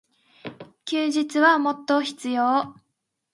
[0.83, 2.73] 休日はもっと必要。